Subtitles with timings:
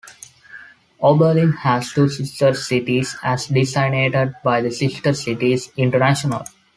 [0.99, 6.43] Oberlin has two sister cities, as designated by the Sister Cities International.